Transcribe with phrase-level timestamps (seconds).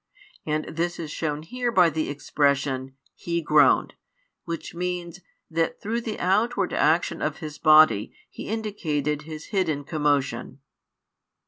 [0.47, 3.93] And this is shown here by the expression: "He groaned,"
[4.45, 5.19] which means,
[5.51, 10.61] that through the outward action of His Body He indicated His hidden commotion.